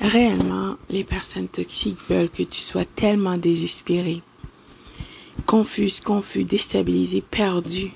Réellement, 0.00 0.76
les 0.90 1.02
personnes 1.02 1.48
toxiques 1.48 1.98
veulent 2.08 2.30
que 2.30 2.44
tu 2.44 2.60
sois 2.60 2.84
tellement 2.84 3.36
désespéré, 3.36 4.22
confus, 5.44 6.00
confus, 6.04 6.44
déstabilisé, 6.44 7.20
perdu, 7.20 7.90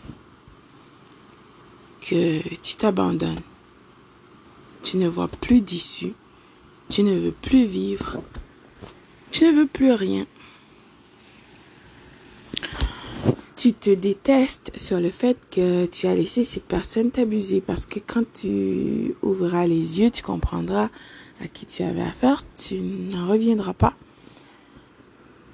que 2.01 2.41
tu 2.59 2.77
t'abandonnes. 2.77 3.41
Tu 4.83 4.97
ne 4.97 5.07
vois 5.07 5.29
plus 5.29 5.61
d'issue, 5.61 6.15
tu 6.89 7.05
ne 7.05 7.15
veux 7.15 7.31
plus 7.31 7.67
vivre, 7.67 8.17
tu 9.31 9.45
ne 9.47 9.53
veux 9.53 9.67
plus 9.67 9.93
rien. 9.93 10.27
Tu 13.55 13.73
te 13.73 13.91
détestes 13.91 14.73
sur 14.75 14.99
le 14.99 15.11
fait 15.11 15.39
que 15.53 15.87
tu 15.87 16.09
as 16.09 16.17
laissé 16.17 16.43
cette 16.43 16.65
personne 16.65 17.13
t'abuser 17.13 17.61
parce 17.61 17.87
que 17.87 18.01
quand 18.01 18.25
tu 18.33 19.15
ouvriras 19.23 19.69
les 19.69 20.01
yeux, 20.01 20.11
tu 20.11 20.25
comprendras 20.25 20.91
à 21.43 21.49
qui 21.49 21.67
tu 21.67 21.83
avais 21.83 22.03
affaire, 22.03 22.45
tu 22.57 22.81
n'en 22.81 23.29
reviendras 23.29 23.73
pas. 23.73 23.95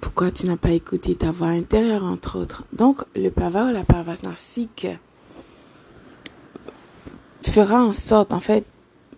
Pourquoi 0.00 0.30
tu 0.30 0.46
n'as 0.46 0.56
pas 0.56 0.70
écouté 0.70 1.14
ta 1.14 1.30
voix 1.30 1.48
intérieure, 1.48 2.04
entre 2.04 2.38
autres? 2.38 2.64
Donc, 2.72 3.02
le 3.16 3.30
pervers, 3.30 3.72
la 3.72 3.84
perverse 3.84 4.22
narcissique 4.22 4.86
fera 7.42 7.84
en 7.84 7.92
sorte, 7.92 8.32
en 8.32 8.40
fait, 8.40 8.64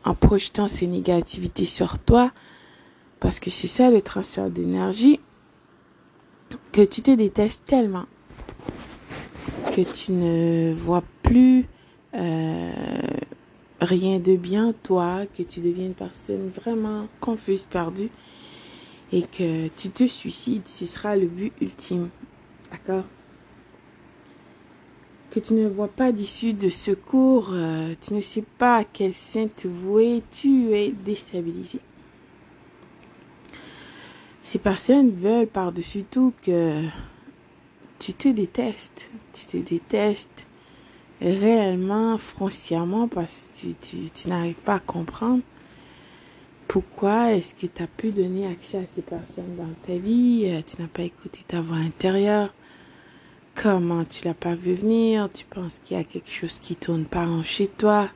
en 0.05 0.15
projetant 0.15 0.69
ses 0.69 0.87
négativités 0.87 1.67
sur 1.67 1.99
toi, 1.99 2.33
parce 3.19 3.41
que 3.41 3.51
c'est 3.51 3.66
ça 3.66 3.91
le 3.91 4.01
transfert 4.01 4.51
d'énergie, 4.51 5.21
que 6.73 6.83
tu 6.83 7.02
te 7.02 7.11
détestes 7.11 7.65
tellement 7.65 8.07
que 9.71 9.83
tu 9.83 10.13
ne 10.13 10.73
vois 10.75 11.05
plus 11.23 11.66
euh, 12.15 12.73
rien 13.80 14.19
de 14.19 14.37
bien 14.37 14.75
toi, 14.83 15.23
que 15.37 15.43
tu 15.43 15.61
deviens 15.61 15.87
une 15.87 15.95
personne 15.95 16.48
vraiment 16.48 17.09
confuse, 17.21 17.62
perdue 17.62 18.11
et 19.12 19.23
que 19.23 19.69
tu 19.69 19.91
te 19.91 20.07
suicides, 20.07 20.66
ce 20.66 20.87
sera 20.87 21.16
le 21.16 21.27
but 21.27 21.52
ultime. 21.60 22.10
D'accord? 22.71 23.05
Que 25.30 25.40
tu 25.40 25.55
ne 25.55 25.68
vois 25.68 25.88
pas 25.88 26.13
d'issue 26.13 26.55
de 26.55 26.68
secours, 26.68 27.51
euh, 27.52 27.95
tu 28.01 28.15
ne 28.15 28.21
sais 28.21 28.45
pas 28.59 28.79
à 28.79 28.85
quel 28.85 29.15
saint 29.15 29.49
te 29.49 29.68
vouer, 29.68 30.23
tu 30.30 30.73
es 30.73 30.90
déstabilisé. 30.90 31.80
Ces 34.43 34.59
personnes 34.59 35.10
veulent 35.10 35.46
par-dessus 35.46 36.05
tout 36.05 36.33
que 36.43 36.83
tu 37.99 38.15
te 38.15 38.29
détestes, 38.29 39.10
tu 39.33 39.46
te 39.46 39.57
détestes 39.59 40.46
réellement, 41.21 42.16
foncièrement, 42.18 43.09
parce 43.09 43.49
que 43.52 43.73
tu, 43.73 44.10
tu, 44.10 44.29
n'arrives 44.29 44.54
pas 44.54 44.74
à 44.74 44.80
comprendre 44.80 45.43
pourquoi 46.66 47.32
est-ce 47.32 47.54
que 47.54 47.66
tu 47.66 47.82
as 47.82 47.87
pu 47.87 48.12
donner 48.12 48.46
accès 48.46 48.79
à 48.79 48.87
ces 48.87 49.02
personnes 49.02 49.57
dans 49.57 49.74
ta 49.87 49.96
vie, 49.96 50.45
euh, 50.46 50.62
tu 50.66 50.80
n'as 50.80 50.88
pas 50.88 51.02
écouté 51.02 51.40
ta 51.46 51.60
voix 51.60 51.79
intérieure, 51.79 52.54
comment 53.54 54.04
tu 54.04 54.24
l'as 54.24 54.35
pas 54.35 54.54
vu 54.54 54.74
venir, 54.74 55.29
tu 55.32 55.45
penses 55.45 55.80
qu'il 55.85 55.96
y 55.96 56.01
a 56.01 56.04
quelque 56.04 56.30
chose 56.30 56.59
qui 56.60 56.77
tourne 56.77 57.04
pas 57.04 57.27
en 57.27 57.43
chez 57.43 57.66
toi, 57.66 58.09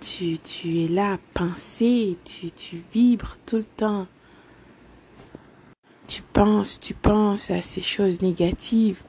tu, 0.00 0.38
tu 0.38 0.80
es 0.80 0.88
là 0.88 1.12
à 1.12 1.18
penser, 1.32 2.18
tu, 2.24 2.50
tu 2.50 2.82
vibres 2.92 3.36
tout 3.46 3.56
le 3.56 3.64
temps. 3.64 4.06
Tu 6.06 6.20
penses, 6.20 6.78
tu 6.78 6.92
penses 6.92 7.50
à 7.50 7.62
ces 7.62 7.80
choses 7.80 8.20
négatives 8.20 9.02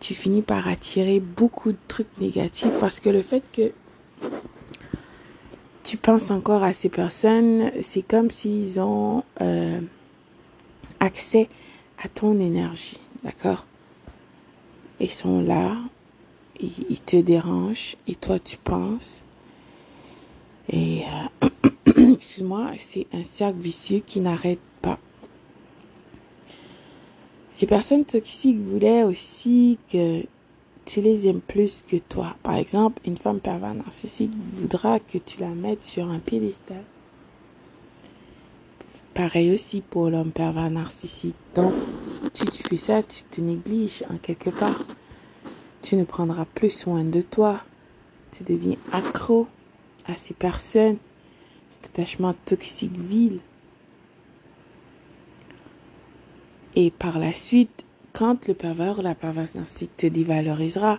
tu 0.00 0.14
finis 0.14 0.42
par 0.42 0.66
attirer 0.66 1.20
beaucoup 1.20 1.72
de 1.72 1.78
trucs 1.86 2.18
négatifs 2.18 2.76
parce 2.80 2.98
que 3.00 3.10
le 3.10 3.22
fait 3.22 3.42
que 3.52 3.72
tu 5.84 5.96
penses 5.96 6.30
encore 6.30 6.62
à 6.62 6.72
ces 6.72 6.88
personnes, 6.88 7.70
c'est 7.82 8.02
comme 8.02 8.30
s'ils 8.30 8.80
ont 8.80 9.22
euh, 9.40 9.80
accès 11.00 11.48
à 12.02 12.08
ton 12.08 12.38
énergie, 12.40 12.98
d'accord? 13.24 13.66
Ils 15.00 15.10
sont 15.10 15.40
là, 15.40 15.76
ils, 16.60 17.00
te 17.00 17.16
dérangent 17.16 17.96
et 18.06 18.14
toi 18.14 18.38
tu 18.38 18.56
penses. 18.56 19.24
Et 20.70 21.02
euh, 21.42 21.48
excuse-moi, 22.12 22.72
c'est 22.78 23.06
un 23.12 23.24
cercle 23.24 23.58
vicieux 23.58 24.02
qui 24.04 24.20
n'arrête 24.20 24.60
les 27.60 27.66
personnes 27.66 28.04
toxiques 28.04 28.58
voulaient 28.58 29.02
aussi 29.02 29.78
que 29.92 30.22
tu 30.86 31.00
les 31.00 31.28
aimes 31.28 31.42
plus 31.42 31.82
que 31.86 31.96
toi. 31.96 32.34
Par 32.42 32.56
exemple, 32.56 33.02
une 33.04 33.18
femme 33.18 33.38
pervers 33.38 33.74
narcissique 33.74 34.32
voudra 34.52 34.98
que 34.98 35.18
tu 35.18 35.38
la 35.38 35.50
mettes 35.50 35.82
sur 35.82 36.10
un 36.10 36.18
piédestal. 36.18 36.82
Pareil 39.12 39.52
aussi 39.52 39.82
pour 39.82 40.08
l'homme 40.08 40.32
pervers 40.32 40.70
narcissique. 40.70 41.36
Donc, 41.54 41.74
si 42.32 42.44
tu 42.46 42.62
fais 42.62 42.76
ça, 42.76 43.02
tu 43.02 43.24
te 43.24 43.40
négliges 43.40 44.04
en 44.08 44.16
quelque 44.16 44.50
part. 44.50 44.82
Tu 45.82 45.96
ne 45.96 46.04
prendras 46.04 46.46
plus 46.46 46.70
soin 46.70 47.04
de 47.04 47.20
toi. 47.20 47.60
Tu 48.32 48.44
deviens 48.44 48.76
accro 48.92 49.48
à 50.06 50.14
ces 50.14 50.34
personnes. 50.34 50.96
Cet 51.68 51.86
attachement 51.86 52.34
toxique 52.46 52.96
vil. 52.96 53.40
Et 56.76 56.90
par 56.90 57.18
la 57.18 57.32
suite, 57.32 57.84
quand 58.12 58.46
le 58.46 58.54
pervers 58.54 58.98
ou 58.98 59.02
la 59.02 59.14
perverse 59.14 59.54
narcissique 59.54 59.96
te 59.96 60.06
dévalorisera, 60.06 60.98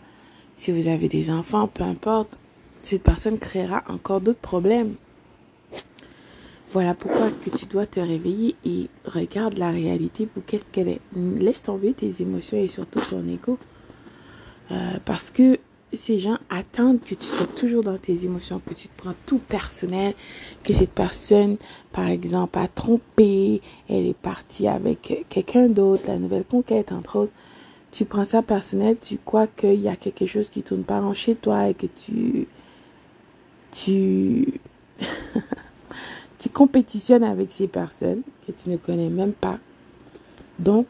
si 0.55 0.71
vous 0.71 0.87
avez 0.87 1.09
des 1.09 1.29
enfants, 1.31 1.67
peu 1.67 1.83
importe, 1.83 2.37
cette 2.81 3.03
personne 3.03 3.37
créera 3.37 3.83
encore 3.87 4.21
d'autres 4.21 4.39
problèmes. 4.39 4.95
Voilà 6.73 6.93
pourquoi 6.93 7.29
que 7.31 7.49
tu 7.49 7.65
dois 7.65 7.85
te 7.85 7.99
réveiller 7.99 8.55
et 8.63 8.87
regarde 9.05 9.57
la 9.57 9.71
réalité 9.71 10.25
pour 10.25 10.45
qu'est-ce 10.45 10.63
qu'elle 10.71 10.87
est. 10.87 11.01
Laisse 11.15 11.63
tomber 11.63 11.93
tes 11.93 12.21
émotions 12.21 12.57
et 12.57 12.69
surtout 12.69 13.01
ton 13.01 13.27
ego. 13.27 13.57
Euh, 14.71 14.97
parce 15.03 15.29
que 15.29 15.59
ces 15.93 16.19
gens 16.19 16.37
attendent 16.49 17.01
que 17.01 17.15
tu 17.15 17.25
sois 17.25 17.47
toujours 17.47 17.83
dans 17.83 17.97
tes 17.97 18.25
émotions, 18.25 18.61
que 18.65 18.73
tu 18.73 18.87
te 18.87 19.01
prends 19.01 19.15
tout 19.25 19.39
personnel, 19.39 20.13
que 20.63 20.73
cette 20.73 20.91
personne, 20.91 21.57
par 21.91 22.07
exemple, 22.07 22.59
a 22.59 22.67
trompé, 22.67 23.61
elle 23.89 24.05
est 24.05 24.17
partie 24.17 24.67
avec 24.67 25.25
quelqu'un 25.29 25.67
d'autre, 25.67 26.03
la 26.07 26.17
nouvelle 26.17 26.45
conquête, 26.45 26.91
entre 26.91 27.17
autres. 27.17 27.33
Tu 27.91 28.05
prends 28.05 28.23
ça 28.23 28.41
personnel, 28.41 28.97
tu 29.01 29.17
crois 29.17 29.47
qu'il 29.47 29.81
y 29.81 29.89
a 29.89 29.97
quelque 29.97 30.25
chose 30.25 30.49
qui 30.49 30.63
tourne 30.63 30.83
pas 30.83 31.01
en 31.01 31.13
chez 31.13 31.35
toi 31.35 31.67
et 31.67 31.73
que 31.73 31.87
tu, 31.87 32.47
tu, 33.71 34.61
tu 36.39 36.49
compétitionnes 36.49 37.23
avec 37.23 37.51
ces 37.51 37.67
personnes 37.67 38.21
que 38.47 38.53
tu 38.53 38.69
ne 38.69 38.77
connais 38.77 39.09
même 39.09 39.33
pas. 39.33 39.59
Donc, 40.57 40.87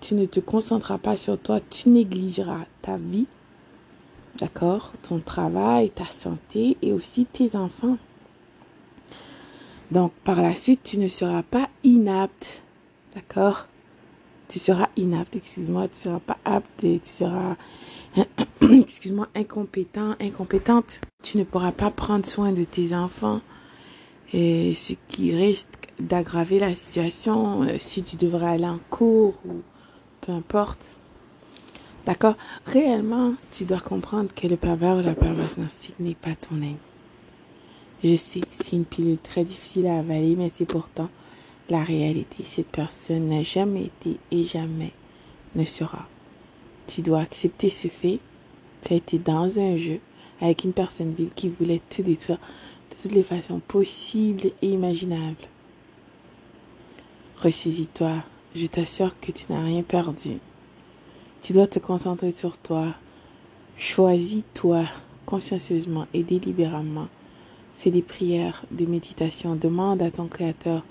tu 0.00 0.14
ne 0.14 0.26
te 0.26 0.38
concentreras 0.38 0.98
pas 0.98 1.16
sur 1.16 1.36
toi, 1.36 1.58
tu 1.68 1.88
négligeras 1.88 2.66
ta 2.80 2.96
vie 2.96 3.26
D'accord? 4.38 4.92
Ton 5.02 5.20
travail, 5.20 5.90
ta 5.90 6.04
santé 6.04 6.76
et 6.82 6.92
aussi 6.92 7.24
tes 7.24 7.56
enfants. 7.56 7.96
Donc, 9.90 10.12
par 10.24 10.42
la 10.42 10.54
suite, 10.54 10.82
tu 10.82 10.98
ne 10.98 11.08
seras 11.08 11.42
pas 11.42 11.68
inapte. 11.84 12.62
D'accord? 13.14 13.66
Tu 14.48 14.58
seras 14.58 14.88
inapte, 14.96 15.36
excuse-moi. 15.36 15.88
Tu 15.88 15.96
ne 15.96 16.02
seras 16.02 16.20
pas 16.20 16.38
apte 16.44 16.84
et 16.84 16.98
tu 16.98 17.08
seras, 17.08 17.56
excuse-moi, 18.60 19.28
incompétent, 19.34 20.16
incompétente. 20.20 21.00
Tu 21.22 21.38
ne 21.38 21.44
pourras 21.44 21.72
pas 21.72 21.90
prendre 21.90 22.26
soin 22.26 22.52
de 22.52 22.64
tes 22.64 22.94
enfants. 22.94 23.40
Et 24.32 24.74
ce 24.74 24.94
qui 25.08 25.34
risque 25.34 25.68
d'aggraver 25.98 26.58
la 26.58 26.74
situation 26.74 27.62
euh, 27.62 27.78
si 27.78 28.02
tu 28.02 28.16
devrais 28.16 28.48
aller 28.48 28.66
en 28.66 28.80
cours 28.90 29.40
ou 29.46 29.62
peu 30.20 30.32
importe. 30.32 30.80
D'accord 32.06 32.36
Réellement, 32.66 33.34
tu 33.50 33.64
dois 33.64 33.80
comprendre 33.80 34.30
que 34.32 34.46
le 34.46 34.56
pervers 34.56 34.96
ou 34.96 35.02
la 35.02 35.14
perverse 35.14 35.56
narcissique 35.56 35.98
n'est 35.98 36.14
pas 36.14 36.36
ton 36.36 36.54
ami. 36.56 36.76
Je 38.04 38.14
sais, 38.14 38.42
c'est 38.50 38.76
une 38.76 38.84
pilule 38.84 39.18
très 39.18 39.44
difficile 39.44 39.88
à 39.88 39.98
avaler, 39.98 40.36
mais 40.36 40.50
c'est 40.54 40.66
pourtant 40.66 41.10
la 41.68 41.82
réalité. 41.82 42.44
Cette 42.44 42.68
personne 42.68 43.28
n'a 43.28 43.42
jamais 43.42 43.86
été 43.86 44.18
et 44.30 44.44
jamais 44.44 44.92
ne 45.56 45.64
sera. 45.64 46.06
Tu 46.86 47.02
dois 47.02 47.20
accepter 47.20 47.70
ce 47.70 47.88
fait. 47.88 48.20
Tu 48.82 48.92
as 48.92 48.96
été 48.96 49.18
dans 49.18 49.58
un 49.58 49.76
jeu 49.76 49.98
avec 50.40 50.62
une 50.62 50.72
personne 50.72 51.12
vile 51.12 51.30
qui 51.34 51.48
voulait 51.48 51.82
te 51.88 52.02
détruire 52.02 52.38
de 52.90 53.02
toutes 53.02 53.12
les 53.16 53.24
façons 53.24 53.58
possibles 53.58 54.52
et 54.62 54.68
imaginables. 54.68 55.48
Ressaisis-toi. 57.38 58.22
Je 58.54 58.66
t'assure 58.66 59.18
que 59.20 59.32
tu 59.32 59.52
n'as 59.52 59.64
rien 59.64 59.82
perdu. 59.82 60.38
Tu 61.46 61.52
dois 61.52 61.68
te 61.68 61.78
concentrer 61.78 62.32
sur 62.32 62.58
toi. 62.58 62.86
Choisis-toi 63.76 64.82
consciencieusement 65.26 66.08
et 66.12 66.24
délibérément. 66.24 67.06
Fais 67.76 67.92
des 67.92 68.02
prières, 68.02 68.64
des 68.72 68.86
méditations. 68.86 69.54
Demande 69.54 70.02
à 70.02 70.10
ton 70.10 70.26
Créateur 70.26 70.82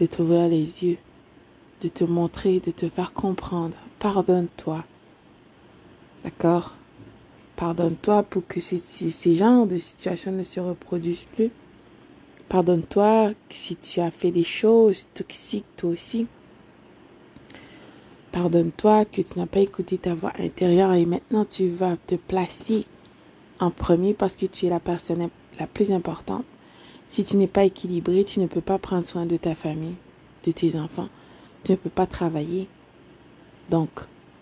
de 0.00 0.06
t'ouvrir 0.06 0.48
les 0.48 0.84
yeux, 0.84 0.96
de 1.80 1.86
te 1.86 2.02
montrer, 2.02 2.58
de 2.58 2.72
te 2.72 2.88
faire 2.88 3.12
comprendre. 3.12 3.76
Pardonne-toi. 4.00 4.82
D'accord? 6.24 6.74
Pardonne-toi 7.54 8.24
pour 8.24 8.44
que 8.48 8.58
ces, 8.58 9.36
genres 9.36 9.68
de 9.68 9.78
situations 9.78 10.32
ne 10.32 10.42
se 10.42 10.58
reproduisent 10.58 11.28
plus. 11.36 11.52
Pardonne-toi 12.48 13.30
si 13.48 13.76
tu 13.76 14.00
as 14.00 14.10
fait 14.10 14.32
des 14.32 14.42
choses 14.42 15.06
toxiques 15.14 15.76
toi 15.76 15.90
aussi. 15.90 16.26
Pardonne-toi 18.34 19.04
que 19.04 19.22
tu 19.22 19.38
n'as 19.38 19.46
pas 19.46 19.60
écouté 19.60 19.96
ta 19.96 20.12
voix 20.12 20.32
intérieure 20.40 20.92
et 20.92 21.06
maintenant 21.06 21.44
tu 21.44 21.68
vas 21.68 21.96
te 21.96 22.16
placer 22.16 22.84
en 23.60 23.70
premier 23.70 24.12
parce 24.12 24.34
que 24.34 24.46
tu 24.46 24.66
es 24.66 24.70
la 24.70 24.80
personne 24.80 25.28
la 25.60 25.68
plus 25.68 25.92
importante. 25.92 26.44
Si 27.08 27.24
tu 27.24 27.36
n'es 27.36 27.46
pas 27.46 27.62
équilibré, 27.62 28.24
tu 28.24 28.40
ne 28.40 28.48
peux 28.48 28.60
pas 28.60 28.78
prendre 28.78 29.06
soin 29.06 29.24
de 29.24 29.36
ta 29.36 29.54
famille, 29.54 29.94
de 30.44 30.50
tes 30.50 30.76
enfants. 30.76 31.10
Tu 31.62 31.70
ne 31.70 31.76
peux 31.76 31.90
pas 31.90 32.06
travailler. 32.06 32.66
Donc, 33.70 34.00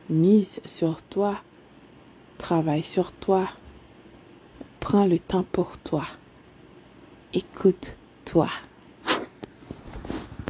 mise 0.09 0.62
sur 0.65 1.03
toi. 1.03 1.37
Travaille 2.38 2.83
sur 2.83 3.12
toi. 3.12 3.47
Prends 4.81 5.05
le 5.05 5.19
temps 5.19 5.45
pour 5.53 5.77
toi. 5.77 6.06
Écoute-toi. 7.35 8.49